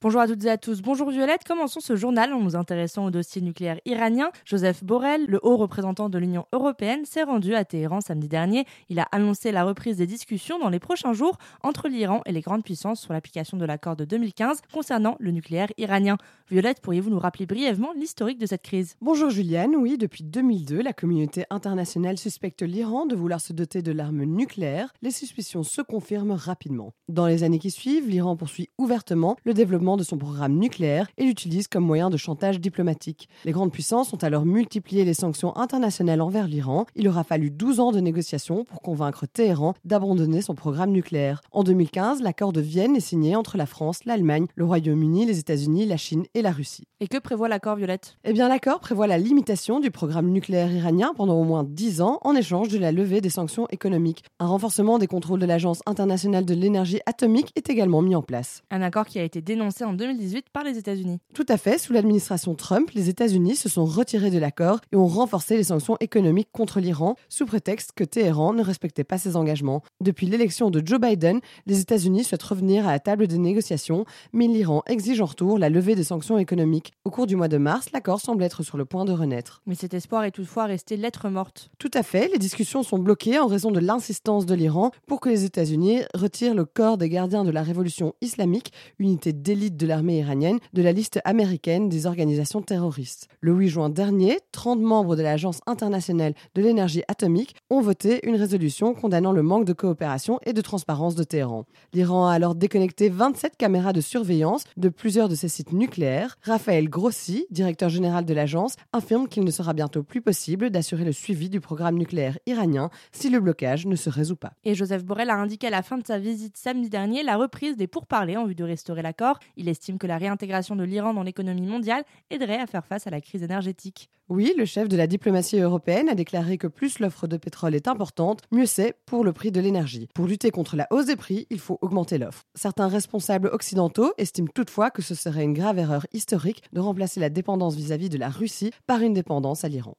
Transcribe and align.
Bonjour 0.00 0.20
à 0.20 0.28
toutes 0.28 0.44
et 0.44 0.50
à 0.50 0.56
tous. 0.56 0.80
Bonjour 0.80 1.10
Violette. 1.10 1.42
Commençons 1.44 1.80
ce 1.80 1.96
journal 1.96 2.32
en 2.32 2.38
nous 2.38 2.54
intéressant 2.54 3.06
au 3.06 3.10
dossier 3.10 3.42
nucléaire 3.42 3.80
iranien. 3.84 4.30
Joseph 4.44 4.84
Borrell, 4.84 5.26
le 5.26 5.40
haut 5.42 5.56
représentant 5.56 6.08
de 6.08 6.18
l'Union 6.18 6.46
européenne, 6.52 7.04
s'est 7.04 7.24
rendu 7.24 7.56
à 7.56 7.64
Téhéran 7.64 8.00
samedi 8.00 8.28
dernier. 8.28 8.64
Il 8.90 9.00
a 9.00 9.08
annoncé 9.10 9.50
la 9.50 9.64
reprise 9.64 9.96
des 9.96 10.06
discussions 10.06 10.60
dans 10.60 10.68
les 10.68 10.78
prochains 10.78 11.14
jours 11.14 11.36
entre 11.64 11.88
l'Iran 11.88 12.20
et 12.26 12.32
les 12.32 12.42
grandes 12.42 12.62
puissances 12.62 13.00
sur 13.00 13.12
l'application 13.12 13.56
de 13.56 13.64
l'accord 13.64 13.96
de 13.96 14.04
2015 14.04 14.60
concernant 14.72 15.16
le 15.18 15.32
nucléaire 15.32 15.72
iranien. 15.78 16.16
Violette, 16.48 16.80
pourriez-vous 16.80 17.10
nous 17.10 17.18
rappeler 17.18 17.46
brièvement 17.46 17.92
l'historique 17.96 18.38
de 18.38 18.46
cette 18.46 18.62
crise? 18.62 18.94
Bonjour 19.00 19.30
Juliane. 19.30 19.74
Oui, 19.74 19.98
depuis 19.98 20.22
2002, 20.22 20.80
la 20.80 20.92
communauté 20.92 21.44
internationale 21.50 22.18
suspecte 22.18 22.62
l'Iran 22.62 23.04
de 23.04 23.16
vouloir 23.16 23.40
se 23.40 23.52
doter 23.52 23.82
de 23.82 23.90
l'arme 23.90 24.22
nucléaire. 24.22 24.94
Les 25.02 25.10
suspicions 25.10 25.64
se 25.64 25.82
confirment 25.82 26.36
rapidement. 26.36 26.92
Dans 27.08 27.26
les 27.26 27.42
années 27.42 27.58
qui 27.58 27.72
suivent, 27.72 28.08
l'Iran 28.08 28.36
poursuit 28.36 28.70
ouvertement 28.78 29.36
le 29.44 29.54
développement 29.54 29.87
de 29.96 30.02
son 30.02 30.18
programme 30.18 30.56
nucléaire 30.56 31.08
et 31.16 31.24
l'utilise 31.24 31.68
comme 31.68 31.84
moyen 31.84 32.10
de 32.10 32.16
chantage 32.16 32.60
diplomatique. 32.60 33.28
Les 33.44 33.52
grandes 33.52 33.72
puissances 33.72 34.12
ont 34.12 34.18
alors 34.18 34.44
multiplié 34.44 35.04
les 35.04 35.14
sanctions 35.14 35.56
internationales 35.56 36.20
envers 36.20 36.46
l'Iran. 36.46 36.86
Il 36.94 37.08
aura 37.08 37.24
fallu 37.24 37.50
12 37.50 37.80
ans 37.80 37.92
de 37.92 38.00
négociations 38.00 38.64
pour 38.64 38.82
convaincre 38.82 39.26
Téhéran 39.26 39.74
d'abandonner 39.84 40.42
son 40.42 40.54
programme 40.54 40.90
nucléaire. 40.90 41.40
En 41.52 41.64
2015, 41.64 42.22
l'accord 42.22 42.52
de 42.52 42.60
Vienne 42.60 42.96
est 42.96 43.00
signé 43.00 43.36
entre 43.36 43.56
la 43.56 43.66
France, 43.66 44.04
l'Allemagne, 44.04 44.46
le 44.54 44.64
Royaume-Uni, 44.64 45.26
les 45.26 45.38
États-Unis, 45.38 45.86
la 45.86 45.96
Chine 45.96 46.24
et 46.34 46.42
la 46.42 46.50
Russie. 46.50 46.84
Et 47.00 47.08
que 47.08 47.18
prévoit 47.18 47.48
l'accord 47.48 47.76
Violette? 47.76 48.16
Eh 48.24 48.32
bien, 48.32 48.48
l'accord 48.48 48.80
prévoit 48.80 49.06
la 49.06 49.18
limitation 49.18 49.80
du 49.80 49.90
programme 49.90 50.30
nucléaire 50.30 50.72
iranien 50.72 51.12
pendant 51.16 51.40
au 51.40 51.44
moins 51.44 51.64
10 51.64 52.00
ans 52.00 52.18
en 52.22 52.34
échange 52.34 52.68
de 52.68 52.78
la 52.78 52.92
levée 52.92 53.20
des 53.20 53.30
sanctions 53.30 53.66
économiques. 53.70 54.24
Un 54.40 54.46
renforcement 54.46 54.98
des 54.98 55.06
contrôles 55.06 55.40
de 55.40 55.46
l'Agence 55.46 55.80
internationale 55.86 56.44
de 56.44 56.54
l'énergie 56.54 57.00
atomique 57.06 57.52
est 57.56 57.70
également 57.70 58.02
mis 58.02 58.14
en 58.14 58.22
place. 58.22 58.62
Un 58.70 58.82
accord 58.82 59.06
qui 59.06 59.18
a 59.18 59.22
été 59.22 59.40
dénoncé 59.40 59.77
en 59.84 59.92
2018 59.92 60.46
par 60.52 60.64
les 60.64 60.78
États-Unis. 60.78 61.18
Tout 61.34 61.46
à 61.48 61.56
fait, 61.56 61.78
sous 61.78 61.92
l'administration 61.92 62.54
Trump, 62.54 62.90
les 62.94 63.08
États-Unis 63.08 63.56
se 63.56 63.68
sont 63.68 63.84
retirés 63.84 64.30
de 64.30 64.38
l'accord 64.38 64.80
et 64.92 64.96
ont 64.96 65.06
renforcé 65.06 65.56
les 65.56 65.64
sanctions 65.64 65.96
économiques 66.00 66.48
contre 66.52 66.80
l'Iran 66.80 67.16
sous 67.28 67.46
prétexte 67.46 67.92
que 67.94 68.04
Téhéran 68.04 68.52
ne 68.52 68.62
respectait 68.62 69.04
pas 69.04 69.18
ses 69.18 69.36
engagements. 69.36 69.82
Depuis 70.00 70.26
l'élection 70.26 70.70
de 70.70 70.82
Joe 70.84 71.00
Biden, 71.00 71.40
les 71.66 71.80
États-Unis 71.80 72.24
souhaitent 72.24 72.42
revenir 72.42 72.86
à 72.86 72.92
la 72.92 73.00
table 73.00 73.26
des 73.26 73.38
négociations, 73.38 74.04
mais 74.32 74.46
l'Iran 74.46 74.82
exige 74.86 75.20
en 75.20 75.26
retour 75.26 75.58
la 75.58 75.68
levée 75.68 75.94
des 75.94 76.04
sanctions 76.04 76.38
économiques. 76.38 76.92
Au 77.04 77.10
cours 77.10 77.26
du 77.26 77.36
mois 77.36 77.48
de 77.48 77.58
mars, 77.58 77.92
l'accord 77.92 78.20
semble 78.20 78.42
être 78.42 78.62
sur 78.62 78.76
le 78.76 78.84
point 78.84 79.04
de 79.04 79.12
renaître. 79.12 79.62
Mais 79.66 79.74
cet 79.74 79.94
espoir 79.94 80.24
est 80.24 80.30
toutefois 80.30 80.66
resté 80.66 80.96
lettre 80.96 81.28
morte. 81.28 81.70
Tout 81.78 81.90
à 81.94 82.02
fait, 82.02 82.28
les 82.32 82.38
discussions 82.38 82.82
sont 82.82 82.98
bloquées 82.98 83.38
en 83.38 83.46
raison 83.46 83.70
de 83.70 83.80
l'insistance 83.80 84.46
de 84.46 84.54
l'Iran 84.54 84.90
pour 85.06 85.20
que 85.20 85.28
les 85.28 85.44
États-Unis 85.44 86.02
retirent 86.14 86.54
le 86.54 86.64
corps 86.64 86.98
des 86.98 87.08
gardiens 87.08 87.44
de 87.44 87.50
la 87.50 87.62
révolution 87.62 88.14
islamique, 88.20 88.72
unité 88.98 89.32
d'élite 89.32 89.67
de 89.76 89.86
l'armée 89.86 90.18
iranienne, 90.18 90.58
de 90.72 90.82
la 90.82 90.92
liste 90.92 91.20
américaine 91.24 91.88
des 91.88 92.06
organisations 92.06 92.62
terroristes. 92.62 93.28
Le 93.40 93.52
8 93.52 93.68
juin 93.68 93.88
dernier, 93.88 94.38
30 94.52 94.80
membres 94.80 95.16
de 95.16 95.22
l'Agence 95.22 95.60
internationale 95.66 96.34
de 96.54 96.62
l'énergie 96.62 97.02
atomique 97.08 97.54
ont 97.70 97.80
voté 97.80 98.26
une 98.26 98.36
résolution 98.36 98.94
condamnant 98.94 99.32
le 99.32 99.42
manque 99.42 99.64
de 99.64 99.72
coopération 99.72 100.38
et 100.46 100.52
de 100.52 100.60
transparence 100.60 101.14
de 101.14 101.24
Téhéran. 101.24 101.66
L'Iran 101.92 102.26
a 102.26 102.32
alors 102.32 102.54
déconnecté 102.54 103.08
27 103.08 103.56
caméras 103.56 103.92
de 103.92 104.00
surveillance 104.00 104.64
de 104.76 104.88
plusieurs 104.88 105.28
de 105.28 105.34
ses 105.34 105.48
sites 105.48 105.72
nucléaires. 105.72 106.36
Raphaël 106.42 106.88
Grossi, 106.88 107.46
directeur 107.50 107.88
général 107.88 108.24
de 108.24 108.34
l'agence, 108.34 108.76
affirme 108.92 109.28
qu'il 109.28 109.44
ne 109.44 109.50
sera 109.50 109.74
bientôt 109.74 110.02
plus 110.02 110.22
possible 110.22 110.70
d'assurer 110.70 111.04
le 111.04 111.12
suivi 111.12 111.48
du 111.48 111.60
programme 111.60 111.96
nucléaire 111.96 112.38
iranien 112.46 112.90
si 113.12 113.30
le 113.30 113.40
blocage 113.40 113.86
ne 113.86 113.96
se 113.96 114.10
résout 114.10 114.36
pas. 114.36 114.52
Et 114.64 114.74
Joseph 114.74 115.04
Borrell 115.04 115.30
a 115.30 115.36
indiqué 115.36 115.66
à 115.66 115.70
la 115.70 115.82
fin 115.82 115.98
de 115.98 116.06
sa 116.06 116.18
visite 116.18 116.56
samedi 116.56 116.88
dernier 116.88 117.22
la 117.22 117.36
reprise 117.36 117.76
des 117.76 117.86
pourparlers 117.86 118.36
en 118.36 118.46
vue 118.46 118.54
de 118.54 118.64
restaurer 118.64 119.02
l'accord. 119.02 119.38
Il 119.58 119.68
estime 119.68 119.98
que 119.98 120.06
la 120.06 120.18
réintégration 120.18 120.76
de 120.76 120.84
l'Iran 120.84 121.12
dans 121.12 121.24
l'économie 121.24 121.66
mondiale 121.66 122.04
aiderait 122.30 122.60
à 122.60 122.66
faire 122.66 122.86
face 122.86 123.08
à 123.08 123.10
la 123.10 123.20
crise 123.20 123.42
énergétique. 123.42 124.08
Oui, 124.28 124.54
le 124.56 124.64
chef 124.64 124.88
de 124.88 124.96
la 124.96 125.08
diplomatie 125.08 125.58
européenne 125.58 126.08
a 126.08 126.14
déclaré 126.14 126.58
que 126.58 126.68
plus 126.68 127.00
l'offre 127.00 127.26
de 127.26 127.36
pétrole 127.36 127.74
est 127.74 127.88
importante, 127.88 128.42
mieux 128.52 128.66
c'est 128.66 128.94
pour 129.04 129.24
le 129.24 129.32
prix 129.32 129.50
de 129.50 129.60
l'énergie. 129.60 130.08
Pour 130.14 130.26
lutter 130.26 130.52
contre 130.52 130.76
la 130.76 130.86
hausse 130.90 131.06
des 131.06 131.16
prix, 131.16 131.48
il 131.50 131.58
faut 131.58 131.78
augmenter 131.82 132.18
l'offre. 132.18 132.44
Certains 132.54 132.88
responsables 132.88 133.48
occidentaux 133.48 134.12
estiment 134.16 134.48
toutefois 134.54 134.90
que 134.90 135.02
ce 135.02 135.16
serait 135.16 135.42
une 135.42 135.54
grave 135.54 135.78
erreur 135.78 136.06
historique 136.12 136.62
de 136.72 136.80
remplacer 136.80 137.18
la 137.18 137.30
dépendance 137.30 137.74
vis-à-vis 137.74 138.06
-vis 138.06 138.12
de 138.12 138.18
la 138.18 138.28
Russie 138.28 138.70
par 138.86 139.00
une 139.02 139.12
dépendance 139.12 139.64
à 139.64 139.68
l'Iran. 139.68 139.96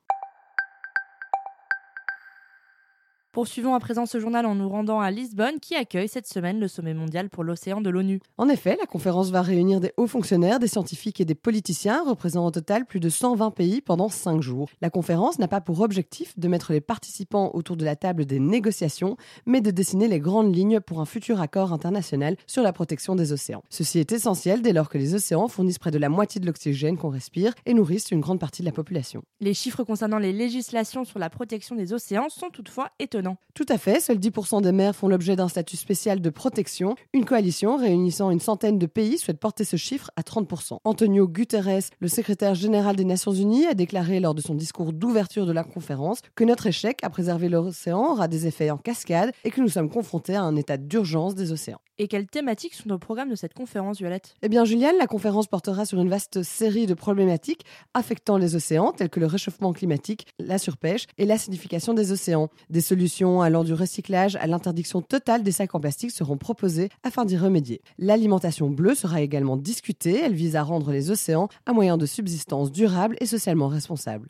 Poursuivons 3.40 3.74
à 3.74 3.80
présent 3.80 4.06
ce 4.06 4.20
journal 4.20 4.46
en 4.46 4.54
nous 4.54 4.68
rendant 4.68 5.00
à 5.00 5.12
Lisbonne 5.12 5.62
qui 5.62 5.74
accueille 5.74 6.10
cette 6.10 6.28
semaine 6.28 6.60
le 6.60 6.68
sommet 6.68 6.94
mondial 6.94 7.30
pour 7.30 7.46
l'océan 7.46 7.80
de 7.80 7.90
l'ONU. 7.90 8.20
En 8.38 8.50
effet, 8.50 8.76
la 8.78 8.86
conférence 8.86 9.30
va 9.30 9.42
réunir 9.42 9.80
des 9.80 9.94
hauts 9.96 10.08
fonctionnaires, 10.08 10.60
des 10.60 10.68
scientifiques 10.68 11.22
et 11.22 11.26
des 11.26 11.36
politiciens 11.36 12.04
représentant 12.04 12.48
au 12.48 12.52
total 12.52 12.86
plus 12.86 13.00
de 13.00 13.08
120 13.08 13.52
pays 13.52 13.80
pendant 13.80 14.10
5 14.10 14.42
jours. 14.42 14.68
La 14.82 14.90
conférence 14.90 15.40
n'a 15.40 15.48
pas 15.48 15.62
pour 15.62 15.80
objectif 15.80 16.38
de 16.38 16.50
mettre 16.50 16.74
les 16.74 16.82
participants 16.82 17.52
autour 17.54 17.78
de 17.78 17.86
la 17.86 17.96
table 17.96 18.26
des 18.26 18.40
négociations, 18.40 19.16
mais 19.46 19.62
de 19.62 19.72
dessiner 19.72 20.10
les 20.10 20.20
grandes 20.20 20.54
lignes 20.54 20.82
pour 20.82 21.00
un 21.00 21.06
futur 21.06 21.40
accord 21.40 21.72
international 21.72 22.36
sur 22.46 22.62
la 22.62 22.74
protection 22.74 23.16
des 23.16 23.32
océans. 23.32 23.64
Ceci 23.70 24.00
est 24.00 24.12
essentiel 24.12 24.62
dès 24.62 24.74
lors 24.74 24.90
que 24.90 24.98
les 24.98 25.16
océans 25.16 25.48
fournissent 25.48 25.80
près 25.80 25.92
de 25.92 25.98
la 25.98 26.10
moitié 26.10 26.42
de 26.42 26.46
l'oxygène 26.46 26.98
qu'on 26.98 27.08
respire 27.08 27.54
et 27.66 27.74
nourrissent 27.74 28.12
une 28.12 28.20
grande 28.20 28.42
partie 28.42 28.64
de 28.64 28.68
la 28.68 28.74
population. 28.74 29.24
Les 29.40 29.54
chiffres 29.54 29.86
concernant 29.86 30.20
les 30.20 30.34
législations 30.34 31.06
sur 31.06 31.20
la 31.20 31.30
protection 31.30 31.78
des 31.78 31.94
océans 31.94 32.28
sont 32.28 32.50
toutefois 32.50 32.90
étonnants. 33.00 33.29
Tout 33.54 33.66
à 33.68 33.78
fait, 33.78 34.00
seuls 34.00 34.20
10% 34.20 34.62
des 34.62 34.72
mers 34.72 34.96
font 34.96 35.08
l'objet 35.08 35.36
d'un 35.36 35.50
statut 35.50 35.76
spécial 35.76 36.22
de 36.22 36.30
protection. 36.30 36.96
Une 37.14 37.26
coalition 37.26 37.76
réunissant 37.76 38.32
une 38.32 38.40
centaine 38.40 38.80
de 38.80 38.86
pays 38.86 39.18
souhaite 39.18 39.40
porter 39.40 39.66
ce 39.66 39.76
chiffre 39.76 40.12
à 40.16 40.22
30%. 40.22 40.78
Antonio 40.86 41.28
Guterres, 41.28 41.90
le 42.00 42.08
secrétaire 42.08 42.56
général 42.56 42.96
des 42.96 43.04
Nations 43.04 43.34
Unies, 43.34 43.66
a 43.66 43.74
déclaré 43.74 44.20
lors 44.20 44.34
de 44.34 44.42
son 44.42 44.56
discours 44.56 44.94
d'ouverture 44.94 45.46
de 45.46 45.52
la 45.52 45.64
conférence 45.64 46.22
que 46.36 46.44
notre 46.44 46.68
échec 46.68 47.00
à 47.04 47.10
préserver 47.10 47.50
l'océan 47.50 48.12
aura 48.12 48.28
des 48.28 48.48
effets 48.48 48.72
en 48.72 48.78
cascade 48.78 49.32
et 49.44 49.52
que 49.52 49.60
nous 49.60 49.70
sommes 49.70 49.90
confrontés 49.90 50.36
à 50.36 50.44
un 50.44 50.56
état 50.56 50.78
d'urgence 50.78 51.36
des 51.36 51.52
océans. 51.52 51.82
Et 52.02 52.08
quelles 52.08 52.28
thématiques 52.28 52.76
sont 52.76 52.90
au 52.92 52.98
programme 52.98 53.30
de 53.30 53.36
cette 53.36 53.54
conférence, 53.54 53.98
Violette? 53.98 54.36
Eh 54.42 54.48
bien, 54.48 54.64
Juliane, 54.64 54.96
la 54.98 55.06
conférence 55.06 55.48
portera 55.48 55.86
sur 55.86 56.00
une 56.00 56.08
vaste 56.08 56.44
série 56.44 56.86
de 56.86 56.94
problématiques 56.94 57.66
affectant 57.94 58.38
les 58.38 58.56
océans, 58.56 58.94
telles 58.94 59.10
que 59.10 59.20
le 59.20 59.26
réchauffement 59.26 59.74
climatique, 59.74 60.28
la 60.40 60.60
surpêche 60.60 61.08
et 61.18 61.26
l'acidification 61.26 61.94
des 61.94 62.14
océans. 62.14 62.50
Des 62.70 62.80
solutions 62.80 63.09
allant 63.42 63.64
du 63.64 63.74
recyclage 63.74 64.36
à 64.36 64.48
l'interdiction 64.48 65.02
totale 65.02 65.44
des 65.44 65.52
sacs 65.52 65.76
en 65.76 65.80
plastique 65.80 66.12
seront 66.12 66.38
proposées 66.38 66.90
afin 67.04 67.26
d'y 67.26 67.38
remédier. 67.38 67.82
L'alimentation 67.98 68.70
bleue 68.70 68.96
sera 68.96 69.22
également 69.22 69.58
discutée. 69.58 70.20
Elle 70.22 70.36
vise 70.36 70.56
à 70.56 70.64
rendre 70.64 70.92
les 70.92 71.12
océans 71.12 71.50
un 71.66 71.74
moyen 71.74 71.98
de 71.98 72.06
subsistance 72.06 72.72
durable 72.72 73.16
et 73.20 73.26
socialement 73.26 73.68
responsable. 73.68 74.30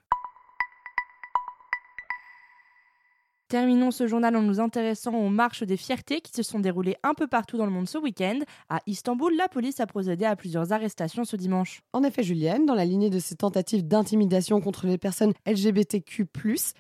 Terminons 3.50 3.90
ce 3.90 4.06
journal 4.06 4.36
en 4.36 4.44
nous 4.44 4.60
intéressant 4.60 5.12
aux 5.16 5.30
marches 5.30 5.64
des 5.64 5.76
fiertés 5.76 6.22
qui 6.22 6.32
se 6.32 6.44
sont 6.44 6.60
déroulées 6.60 6.98
un 7.02 7.16
peu 7.16 7.26
partout 7.26 7.58
dans 7.58 7.66
le 7.66 7.72
monde 7.72 7.90
ce 7.90 7.98
week-end. 7.98 8.38
À 8.70 8.80
Istanbul, 8.86 9.36
la 9.36 9.48
police 9.48 9.80
a 9.80 9.88
procédé 9.88 10.24
à 10.24 10.36
plusieurs 10.36 10.72
arrestations 10.72 11.26
ce 11.26 11.36
dimanche. 11.36 11.82
En 11.92 12.04
effet, 12.04 12.22
Julienne, 12.22 12.68
dans 12.68 12.76
la 12.76 12.86
lignée 12.86 13.10
de 13.10 13.18
ces 13.18 13.34
tentatives 13.34 13.88
d'intimidation 13.88 14.62
contre 14.62 14.86
les 14.86 15.00
personnes 15.00 15.34
LGBTQ, 15.48 16.28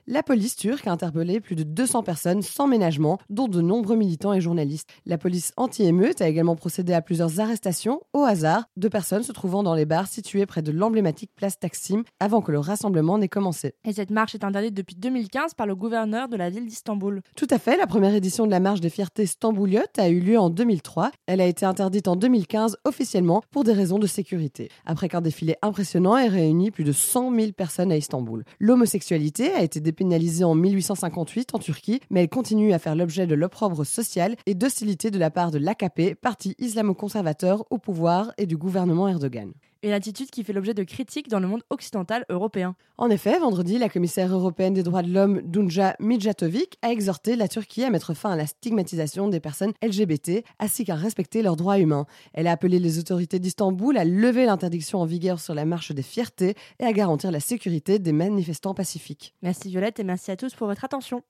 la 0.05 0.21
police 0.21 0.57
turque 0.57 0.85
a 0.85 0.91
interpellé 0.91 1.39
plus 1.39 1.55
de 1.55 1.63
200 1.63 2.03
personnes 2.03 2.43
sans 2.43 2.67
ménagement, 2.67 3.17
dont 3.31 3.47
de 3.47 3.61
nombreux 3.61 3.95
militants 3.95 4.33
et 4.33 4.41
journalistes. 4.41 4.87
La 5.07 5.17
police 5.17 5.53
anti-émeute 5.57 6.21
a 6.21 6.29
également 6.29 6.55
procédé 6.55 6.93
à 6.93 7.01
plusieurs 7.01 7.39
arrestations 7.39 7.99
au 8.13 8.25
hasard 8.25 8.65
de 8.77 8.87
personnes 8.89 9.23
se 9.23 9.31
trouvant 9.31 9.63
dans 9.63 9.73
les 9.73 9.85
bars 9.85 10.07
situés 10.07 10.45
près 10.45 10.61
de 10.61 10.71
l'emblématique 10.71 11.31
place 11.35 11.57
Taksim 11.57 12.03
avant 12.19 12.41
que 12.41 12.51
le 12.51 12.59
rassemblement 12.59 13.17
n'ait 13.17 13.27
commencé. 13.27 13.73
Et 13.85 13.93
cette 13.93 14.11
marche 14.11 14.35
est 14.35 14.43
interdite 14.43 14.75
depuis 14.75 14.95
2015 14.97 15.55
par 15.55 15.65
le 15.65 15.75
gouverneur 15.75 16.27
de 16.27 16.37
la 16.37 16.51
d'Istanbul. 16.65 17.21
Tout 17.35 17.47
à 17.49 17.59
fait, 17.59 17.77
la 17.77 17.87
première 17.87 18.15
édition 18.15 18.45
de 18.45 18.51
la 18.51 18.59
marche 18.59 18.81
des 18.81 18.89
fiertés 18.89 19.25
stambouliotes 19.25 19.99
a 19.99 20.09
eu 20.09 20.19
lieu 20.19 20.39
en 20.39 20.49
2003. 20.49 21.11
Elle 21.27 21.41
a 21.41 21.45
été 21.45 21.65
interdite 21.65 22.07
en 22.07 22.15
2015 22.15 22.77
officiellement 22.85 23.41
pour 23.51 23.63
des 23.63 23.73
raisons 23.73 23.99
de 23.99 24.07
sécurité, 24.07 24.69
après 24.85 25.09
qu'un 25.09 25.21
défilé 25.21 25.55
impressionnant 25.61 26.17
ait 26.17 26.27
réuni 26.27 26.71
plus 26.71 26.83
de 26.83 26.91
100 26.91 27.33
000 27.35 27.51
personnes 27.53 27.91
à 27.91 27.97
Istanbul. 27.97 28.43
L'homosexualité 28.59 29.51
a 29.53 29.63
été 29.63 29.79
dépénalisée 29.79 30.43
en 30.43 30.55
1858 30.55 31.55
en 31.55 31.59
Turquie, 31.59 31.99
mais 32.09 32.21
elle 32.21 32.29
continue 32.29 32.73
à 32.73 32.79
faire 32.79 32.95
l'objet 32.95 33.27
de 33.27 33.35
l'opprobre 33.35 33.85
social 33.85 34.35
et 34.45 34.55
d'hostilité 34.55 35.11
de 35.11 35.19
la 35.19 35.31
part 35.31 35.51
de 35.51 35.57
l'AKP, 35.57 36.15
parti 36.15 36.55
islamo-conservateur 36.59 37.65
au 37.69 37.77
pouvoir 37.77 38.33
et 38.37 38.45
du 38.45 38.57
gouvernement 38.57 39.07
Erdogan 39.07 39.51
une 39.83 39.91
attitude 39.91 40.29
qui 40.29 40.43
fait 40.43 40.53
l'objet 40.53 40.73
de 40.73 40.83
critiques 40.83 41.29
dans 41.29 41.39
le 41.39 41.47
monde 41.47 41.63
occidental 41.69 42.25
européen. 42.29 42.75
En 42.97 43.09
effet, 43.09 43.39
vendredi, 43.39 43.77
la 43.77 43.89
commissaire 43.89 44.33
européenne 44.33 44.73
des 44.73 44.83
droits 44.83 45.01
de 45.01 45.11
l'homme, 45.11 45.41
Dunja 45.43 45.95
Mijatovic, 45.99 46.77
a 46.81 46.91
exhorté 46.91 47.35
la 47.35 47.47
Turquie 47.47 47.83
à 47.83 47.89
mettre 47.89 48.13
fin 48.13 48.31
à 48.31 48.35
la 48.35 48.45
stigmatisation 48.45 49.27
des 49.27 49.39
personnes 49.39 49.73
LGBT 49.81 50.43
ainsi 50.59 50.83
qu'à 50.83 50.95
respecter 50.95 51.41
leurs 51.41 51.55
droits 51.55 51.79
humains. 51.79 52.05
Elle 52.33 52.47
a 52.47 52.51
appelé 52.51 52.79
les 52.79 52.99
autorités 52.99 53.39
d'Istanbul 53.39 53.97
à 53.97 54.05
lever 54.05 54.45
l'interdiction 54.45 54.99
en 54.99 55.05
vigueur 55.05 55.39
sur 55.39 55.53
la 55.53 55.65
marche 55.65 55.91
des 55.91 56.03
fiertés 56.03 56.55
et 56.79 56.85
à 56.85 56.91
garantir 56.91 57.31
la 57.31 57.39
sécurité 57.39 57.99
des 57.99 58.11
manifestants 58.11 58.73
pacifiques. 58.73 59.33
Merci 59.41 59.69
Violette 59.69 59.99
et 59.99 60.03
merci 60.03 60.31
à 60.31 60.35
tous 60.35 60.53
pour 60.55 60.67
votre 60.67 60.83
attention. 60.83 61.23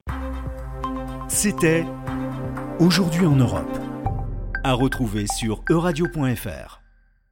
C'était 1.27 1.85
Aujourd'hui 2.79 3.25
en 3.25 3.35
Europe. 3.35 3.77
À 4.63 4.73
retrouver 4.73 5.25
sur 5.27 5.63
euradio.fr. 5.69 6.81